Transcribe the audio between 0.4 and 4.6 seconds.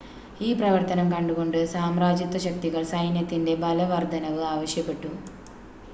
ഈ പ്രവർത്തനം കണ്ടുകൊണ്ട് സാമ്രാജ്യത്വ ശക്തികൾ സൈന്യത്തിൻ്റെ ബലവർദ്ധനവ്